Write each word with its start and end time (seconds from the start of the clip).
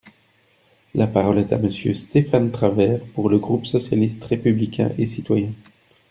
La 0.95 1.05
parole 1.05 1.37
est 1.37 1.53
à 1.53 1.59
Monsieur 1.59 1.93
Stéphane 1.93 2.49
Travert, 2.49 3.01
pour 3.13 3.29
le 3.29 3.37
groupe 3.37 3.67
socialiste, 3.67 4.23
républicain 4.23 4.89
et 4.97 5.05
citoyen. 5.05 5.51